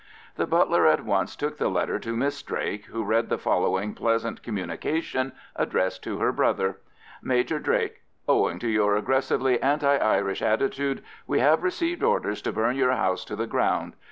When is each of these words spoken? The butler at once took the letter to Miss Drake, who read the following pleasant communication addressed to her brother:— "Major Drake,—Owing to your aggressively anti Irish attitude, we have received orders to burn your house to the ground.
The 0.35 0.47
butler 0.47 0.87
at 0.87 1.05
once 1.05 1.35
took 1.35 1.59
the 1.59 1.69
letter 1.69 1.99
to 1.99 2.15
Miss 2.17 2.41
Drake, 2.41 2.85
who 2.85 3.03
read 3.03 3.29
the 3.29 3.37
following 3.37 3.93
pleasant 3.93 4.41
communication 4.41 5.31
addressed 5.55 6.03
to 6.05 6.17
her 6.17 6.31
brother:— 6.31 6.79
"Major 7.21 7.59
Drake,—Owing 7.59 8.57
to 8.61 8.67
your 8.67 8.95
aggressively 8.95 9.61
anti 9.61 9.95
Irish 9.97 10.41
attitude, 10.41 11.03
we 11.27 11.39
have 11.39 11.61
received 11.61 12.01
orders 12.01 12.41
to 12.41 12.51
burn 12.51 12.77
your 12.77 12.93
house 12.93 13.23
to 13.25 13.35
the 13.35 13.45
ground. 13.45 13.93